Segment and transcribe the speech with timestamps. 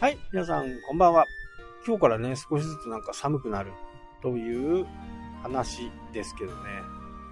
[0.00, 1.26] はい、皆さんこんばんは。
[1.86, 3.70] 今日からね、少しずつなんか寒くなる
[4.22, 4.86] という
[5.42, 6.58] 話ですけどね、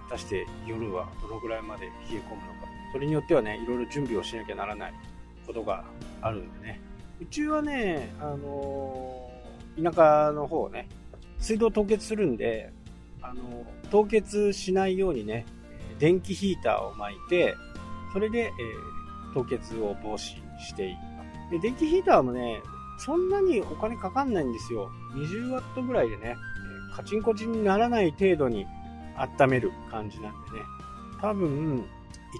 [0.03, 2.29] 果たして夜はどのぐらいまで冷え込むのか。
[2.93, 4.93] それによってはね、いろいろ準備をしなきゃならない
[5.47, 5.83] ことが
[6.21, 6.79] あるんでね。
[7.19, 10.87] うちはね、あのー田舎の方ね、
[11.39, 12.71] 水道凍結するんで、
[13.23, 15.47] あのー凍結しないようにね、
[15.97, 17.55] 電気ヒーターを巻いて、
[18.13, 18.53] それで、えー
[19.33, 20.17] 凍結を防止
[20.59, 20.95] してい。
[21.51, 22.61] で、電気ヒーターもね、
[22.97, 24.89] そんなにお金かかんないんですよ。
[25.15, 26.35] 20ワットぐらいでね、
[26.93, 28.65] カチンコチンにならない程度に
[29.15, 30.65] 温める感じなんでね。
[31.21, 31.85] 多分、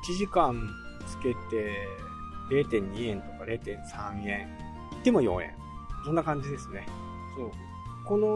[0.10, 0.56] 1時間
[1.08, 1.88] つけて
[2.52, 4.48] 0.2円とか0.3円。
[4.92, 5.54] 言っても4円。
[6.06, 6.86] そんな感じですね。
[7.38, 7.52] そう。
[8.06, 8.28] この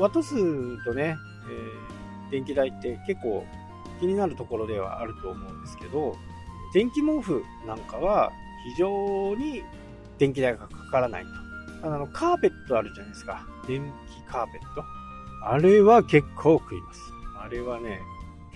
[0.00, 0.36] ワット数
[0.84, 1.16] とね、
[1.48, 2.00] えー
[2.30, 3.44] 電気代って結構
[3.98, 6.16] 気になるところではあると思うんですけど、
[6.72, 8.32] 電気毛布なんかは
[8.64, 9.62] 非常に
[10.20, 11.88] 電気代がかからないと。
[11.88, 13.46] あの、カーペットあるじゃないですか。
[13.66, 14.84] 電気カーペット。
[15.42, 17.00] あれは結構食います。
[17.42, 18.00] あれはね、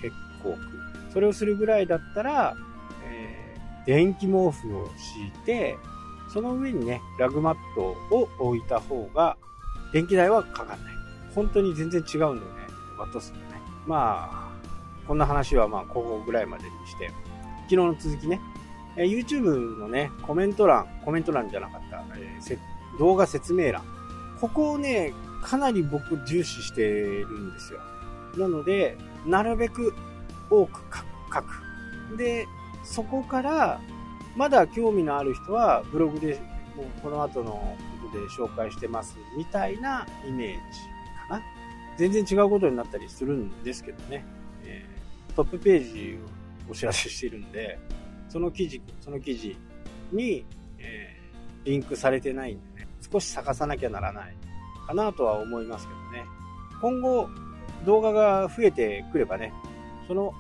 [0.01, 1.13] 結構食う。
[1.13, 2.55] それをするぐらいだったら、
[3.11, 3.55] えー
[3.87, 5.77] 電気毛布を敷いて、
[6.33, 9.37] その上にね、ラグマットを置いた方が、
[9.93, 10.79] 電気代はかかんない。
[11.35, 12.41] 本当に全然違うんだよね。
[12.99, 13.45] ワット数がね。
[13.87, 14.53] まあ、
[15.07, 17.09] こんな話はまあ、ここぐらいまでにして、
[17.65, 18.41] 昨日の続きね、
[18.97, 22.59] え YouTube のね、コメント欄、コメント欄じゃなかった、えー
[22.99, 23.83] 動画説明欄。
[24.41, 27.81] ここをね、かなり僕重視してるんですよ。
[28.37, 29.93] なので、なるべく
[30.49, 30.81] 多く
[31.35, 32.17] 書く。
[32.17, 32.47] で、
[32.85, 33.81] そこから、
[34.37, 36.41] まだ興味のある人はブログで
[36.77, 40.57] もうこの後のことで紹介してますみたいなイメージ
[41.29, 41.43] かな。
[41.97, 44.25] 全然違うことになったりするんですけどね。
[44.65, 46.19] えートップページ
[46.69, 47.77] をお知らせしているんで、
[48.35, 49.57] その記事、その記事
[50.13, 50.45] に、
[50.79, 51.25] えー
[51.65, 54.37] リンクされてないんでね、少し探さなきゃならない
[54.87, 56.29] かなとは思いますけどね。
[56.81, 57.29] 今後、
[57.87, 59.53] 動画が増えてくればね、
[60.07, 60.35] その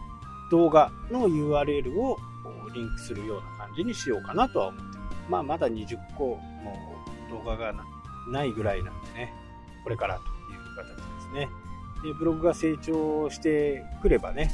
[0.50, 2.18] 動画の URL を
[2.74, 4.98] リンクするような感じにしようかなとは思って
[5.30, 5.38] ま。
[5.38, 6.76] あ、まだ20個も
[7.30, 7.74] 動画が
[8.30, 9.32] ないぐらいなんでね、
[9.82, 11.48] これからという形ですね。
[12.02, 14.50] で、ブログが成長してくればね、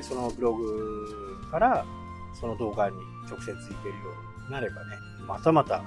[0.00, 1.84] そのブログから
[2.34, 2.96] その動画に
[3.28, 4.10] 直接行けるよ
[4.42, 4.96] うになればね、
[5.26, 5.82] またまた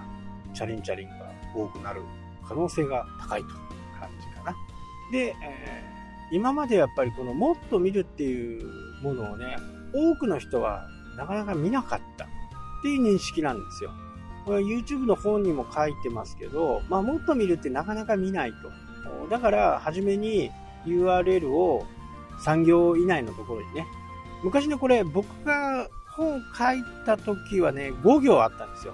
[0.54, 2.02] チャリンチャリンが多くなる
[2.48, 3.56] 可能性が高いという
[4.00, 4.56] 感じかな。
[5.12, 5.98] で、えー
[6.32, 8.70] 今までやっぱりこのもっと見るっていう
[9.02, 9.58] ものをね、
[9.94, 12.28] 多くの人はなかなか見なかったっ
[12.82, 13.92] ていう認識なんですよ。
[14.46, 19.30] これは YouTube の本にも書いてますけど、まあもっと見るってなかなか見ないと。
[19.30, 20.52] だから、初めに
[20.86, 21.86] URL を
[22.44, 23.88] 3行以内のところにね、
[24.44, 25.88] 昔ね、これ僕が
[26.18, 28.94] 本書いた時はね、5行あったんですよ。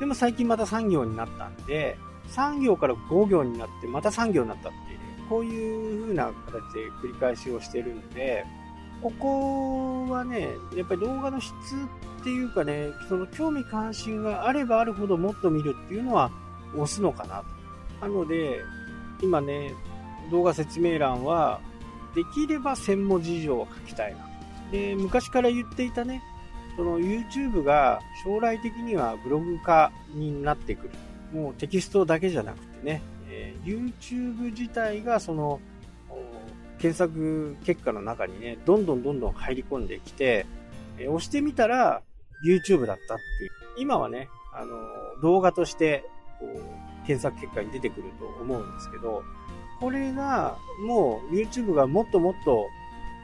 [0.00, 1.96] でも最近また3行になったんで、
[2.32, 8.44] 3行から5行になって、また3行になったっていうね、こういう風な形で繰り返しをしてるんで、
[9.02, 16.30] ここはね、やっぱり動画の質っていうかね、その興味関心があればあるほどもっと見るっていうのは
[16.74, 17.44] 押すのかな
[18.00, 18.06] と。
[18.06, 18.60] なので、
[19.22, 19.72] 今ね、
[20.30, 21.60] 動画説明欄は、
[22.14, 24.26] できれば1000文字以上は書きたいな。
[24.72, 26.22] で、昔から言っていたね、
[26.76, 30.90] その YouTube が将来的にはブログ化になってくる。
[31.32, 35.60] もうテキストだけじゃなくてね、えー YouTube 自体がその
[36.78, 40.46] 検索結果の中にね、どんどんどんどん入り込んできて、
[40.98, 42.02] えー押してみたら
[42.46, 43.50] YouTube だったっていう。
[43.78, 44.76] 今はね、あの
[45.22, 46.04] 動画として
[46.38, 49.22] こう検索結果に出てくると思うんですけど、
[49.80, 52.66] これがもう YouTube がもっともっと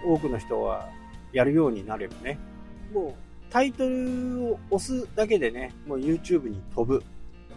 [0.05, 0.89] 多くの人は
[1.33, 2.39] やるようになればね、
[2.93, 3.15] もう
[3.53, 7.05] タイトルを押すだけでね、もう YouTube に飛ぶ。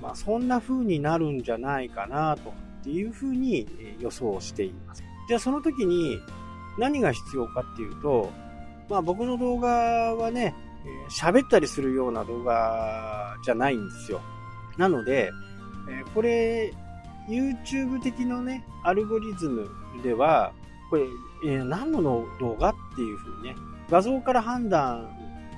[0.01, 3.65] まあそんな風になるんじゃないかなとっていう風に
[3.99, 5.01] 予想しています。
[5.29, 6.19] じゃあその時に
[6.77, 8.29] 何が必要かっていうと、
[8.89, 9.69] まあ僕の動画
[10.15, 10.53] はね、
[11.09, 14.19] 喋ったりするような動画じゃないんですよ。
[14.77, 15.31] なので、
[16.13, 16.73] これ
[17.29, 19.69] YouTube 的のね、アルゴリズム
[20.03, 20.51] では、
[20.89, 21.03] これ、
[21.45, 22.01] えー何の
[22.39, 23.55] 動画っていう風にね、
[23.89, 25.07] 画像から判断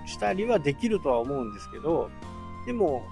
[0.08, 2.10] したりはできるとは思うんですけど、
[2.66, 3.04] でも、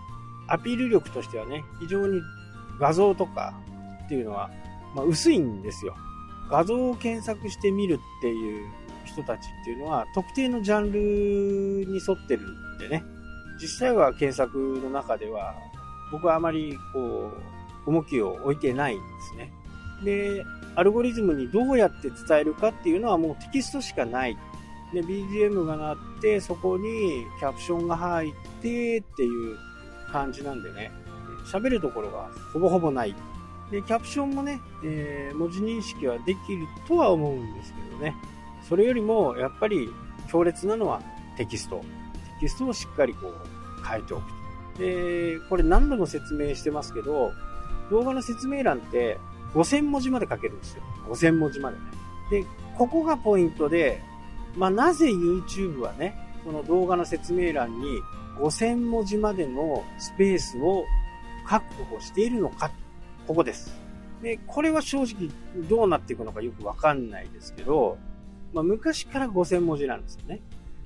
[0.47, 2.21] アピール力としてはね、非常に
[2.79, 3.53] 画像とか
[4.05, 4.49] っていうのは、
[4.95, 5.95] まあ、薄いんですよ。
[6.49, 8.69] 画像を検索してみるっていう
[9.05, 13.03] 人たちっていうのは、特定のジャンルに沿ってるんでね、
[13.61, 15.55] 実際は検索の中では、
[16.11, 17.31] 僕はあまりこ
[17.87, 19.51] う、重きを置いてないんですね。
[20.03, 20.43] で、
[20.75, 24.37] アルゴリズムにどうやって伝えるかっていうのはもうテキストしかない。
[24.93, 29.57] で、BGM が鳴って、そこにキャプションが入ってっていう
[30.11, 30.91] 感じなんでね。
[31.45, 33.15] 喋るところがほぼほぼない。
[33.71, 38.15] で、キャプションもね、えー、文字認識はできるとは思うんですけどね。
[38.67, 39.89] それよりも、やっぱり
[40.29, 41.01] 強烈なのは
[41.37, 41.77] テキスト。
[42.39, 44.45] テキストをしっかりこう書いておくと。
[44.79, 47.31] で、これ何度も説明してますけど、
[47.89, 49.19] 動画の説明欄って
[49.53, 50.83] 5000文字まで書けるんですよ。
[51.09, 51.83] 5000文字までね。
[52.29, 52.45] で、
[52.77, 54.01] ここがポイントで、
[54.55, 57.99] まあ、なぜ YouTube はね、この動画の説明欄に
[58.39, 60.85] 5000文字までのスペースを
[61.45, 62.71] 確保しているのか、
[63.27, 63.73] ここです。
[64.21, 65.29] で、これは正直
[65.67, 67.97] どうなっていくのかよくわかんないですけど、
[68.53, 70.41] まあ、昔から5000文字なんですよね。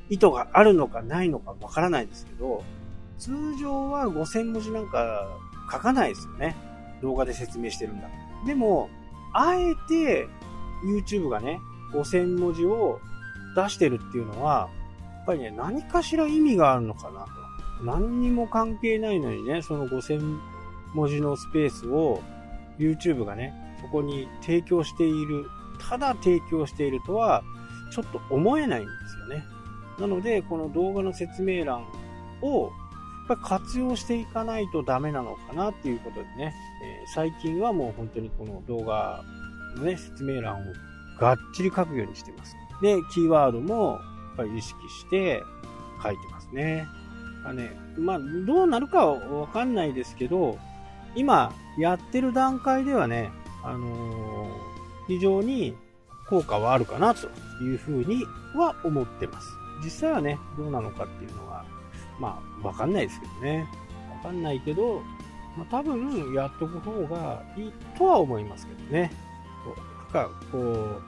[0.10, 2.64] 意図があるのかないのかわからないですけど、
[3.18, 5.30] 通常は5000文字なんか
[5.72, 6.56] 書かないですよね。
[7.02, 8.10] 動画で説明してるんだ。
[8.46, 8.90] でも、
[9.34, 10.28] あえて
[10.84, 11.60] YouTube がね、
[11.94, 13.00] 5000文字を
[13.56, 14.70] 出してるっていうのは、
[15.18, 17.28] やっぱりね、何かしら意味があるのかなと。
[17.84, 20.38] 何にも関係ないのにね、その5000
[20.94, 22.22] 文字のスペースを
[22.78, 25.46] YouTube がね、そこに提供している、
[25.80, 27.44] ただ提供しているとは、
[27.92, 29.46] ちょっと思えないんですよね。
[30.00, 31.86] なので、この動画の説明欄
[32.42, 32.72] を、
[33.30, 36.54] やっぱ活用していかないとダメなのかなっていうことでね、
[36.84, 39.24] えー、最近はもう本当にこの動画
[39.78, 40.74] のね、説明欄を
[41.20, 42.56] がっちり書くようにしてます。
[42.82, 44.02] で、キーワードもやっ
[44.38, 45.44] ぱり意識して
[46.02, 46.88] 書いてますね。
[47.46, 50.58] あね、まあ、どうなるかわかんないですけど、
[51.16, 53.32] 今やってる段階ではね、
[53.64, 54.50] あのー、
[55.08, 55.76] 非常に
[56.30, 57.28] 効果はあるかなと
[57.64, 59.48] いうふうには思ってます。
[59.84, 61.66] 実際はね、どうなのかっていうのは、
[62.20, 63.68] まあ、わかんないですけどね。
[64.24, 65.02] わかんないけど、
[65.58, 69.12] まあ、多分やっとく方がいいとは思いますけどね。
[70.12, 71.02] か、こう、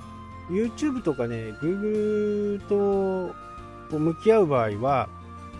[0.49, 3.33] YouTube とかね、Google と
[3.97, 5.09] 向き合う場合は、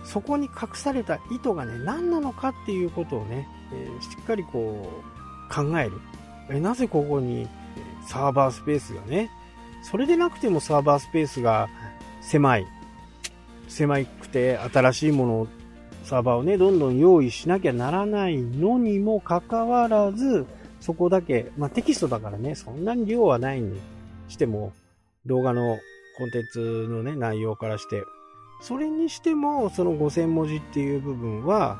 [0.04, 4.90] そこに隠された意図がね、何なのかっていうことをね、えー、しっかりこ
[5.48, 5.92] う、考える。
[6.50, 7.48] えなぜここに
[8.06, 9.30] サーバースペースがね、
[9.82, 11.68] それでなくてもサーバースペースが
[12.20, 12.66] 狭い。
[13.68, 15.48] 狭くて新しいものを、
[16.04, 20.46] サーバーをね、どんどん用意しなきゃならないのにもかかわらず、
[20.80, 23.80] そこだけ、まあ、テキストだからね、そんなに量はないに
[24.32, 24.72] しても、
[25.26, 25.78] 動画の
[26.18, 28.02] コンテンツのね、内容からして、
[28.60, 31.78] それにしても、その5000文字っていう部分は、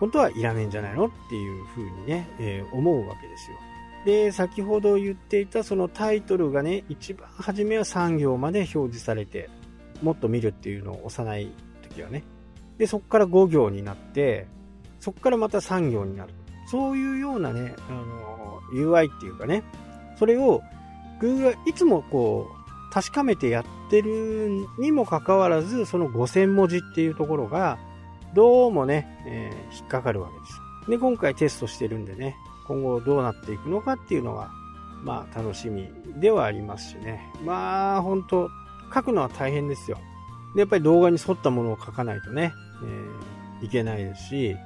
[0.00, 3.56] 本当はいらねえんじゃないのっていうふうにね、えー、思うわけですよ。
[4.04, 9.50] で、先ほど言っていたそのタイトルがね、一番初めは3行まで表示されて、
[10.02, 11.50] もっと見るっていうのを押さない
[11.82, 12.22] 時はね。
[12.78, 14.46] で、そこから5行になって、
[15.00, 16.32] そこからまた3行になる。
[16.66, 19.64] そういうようなね、あの、UI っていうかね、
[20.16, 20.62] それを
[21.20, 27.78] Google いつもこう、確かめてやってるにもかかわらず、その5000文字っていうところが、
[28.34, 30.90] どうもね、えー、引っかかるわけです。
[30.90, 32.36] で、今回テストしてるんでね、
[32.66, 34.50] 今後どうなっていくのかっていうのが、
[35.02, 35.88] まあ楽しみ
[36.20, 37.32] ではありますしね。
[37.44, 38.48] まあ本当
[38.94, 39.98] 書くのは大変ですよ。
[40.54, 42.52] で、やっぱり動画に沿ったものを書かないとね、
[43.60, 44.56] えー、いけないですし、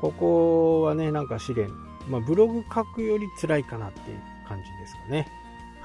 [0.00, 1.70] ここはね、なんか試練。
[2.08, 5.26] まあ、ブログ書くより辛いかなっていう感じですかね。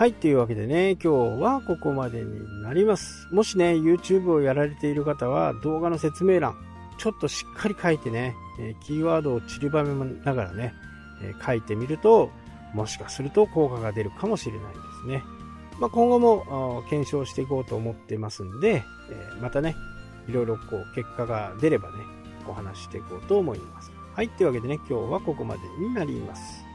[0.02, 3.28] はい、というわけでね、今日はここまでになります。
[3.32, 6.58] もしね、YouTube をやられている方は動画の説明欄、
[6.98, 9.94] ちょっとしっかり書いてね、えキーワードを散りばめ
[10.26, 10.74] ながらね、
[11.22, 12.32] え書いてみると、
[12.74, 15.24] もしかすると効果が出るかもしれないですね。
[15.80, 19.76] まあ、今後も検証していこうと思ってますんで、えまたね、
[20.28, 21.98] いろいろこう結果が出ればね、
[22.48, 23.92] お話していこうと思います。
[24.16, 24.30] はい。
[24.30, 26.66] というわけでね、今日はここまでになります。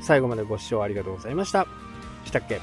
[0.00, 1.66] 最後までご視聴ありがとうございました。
[2.26, 2.60] したっけ？